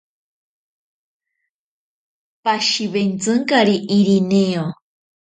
[2.43, 4.65] Pashiwentsinkari Irineo.